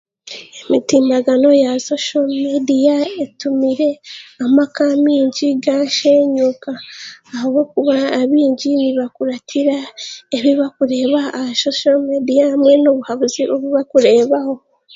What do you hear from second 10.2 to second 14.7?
ebi barikureeba aha soshomeediya hamwe n'obuhabuzi obu bakureebaho.